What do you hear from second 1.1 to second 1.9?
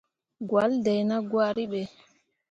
gwari ɓe.